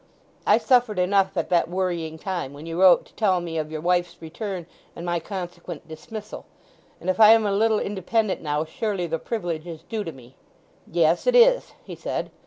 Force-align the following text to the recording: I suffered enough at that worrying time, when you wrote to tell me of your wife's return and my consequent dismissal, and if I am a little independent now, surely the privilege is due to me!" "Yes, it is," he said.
I 0.47 0.57
suffered 0.57 0.97
enough 0.97 1.37
at 1.37 1.49
that 1.49 1.69
worrying 1.69 2.17
time, 2.17 2.53
when 2.53 2.65
you 2.65 2.81
wrote 2.81 3.05
to 3.05 3.13
tell 3.13 3.39
me 3.39 3.59
of 3.59 3.69
your 3.71 3.81
wife's 3.81 4.19
return 4.19 4.65
and 4.95 5.05
my 5.05 5.19
consequent 5.19 5.87
dismissal, 5.87 6.47
and 6.99 7.07
if 7.07 7.19
I 7.19 7.33
am 7.33 7.45
a 7.45 7.51
little 7.51 7.77
independent 7.77 8.41
now, 8.41 8.65
surely 8.65 9.05
the 9.05 9.19
privilege 9.19 9.67
is 9.67 9.83
due 9.83 10.03
to 10.03 10.11
me!" 10.11 10.33
"Yes, 10.91 11.27
it 11.27 11.35
is," 11.35 11.73
he 11.83 11.93
said. 11.95 12.31